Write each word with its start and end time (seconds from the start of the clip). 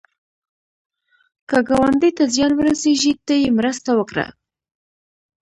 که 1.49 1.57
ګاونډي 1.67 2.09
ته 2.17 2.23
زیان 2.33 2.51
ورسېږي، 2.55 3.11
ته 3.25 3.33
یې 3.41 3.49
مرسته 3.57 3.91
وکړه 3.95 4.25